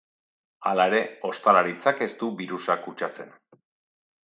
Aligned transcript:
Hala 0.69 0.87
ere, 0.91 1.01
ostalaritzak 1.31 2.03
ez 2.07 2.09
du 2.23 2.31
birusa 2.41 2.79
kutsatzen. 2.87 3.33